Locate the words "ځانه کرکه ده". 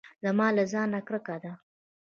0.71-1.53